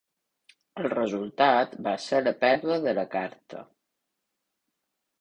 [0.83, 3.65] El resultat va ser la pèrdua de la carta.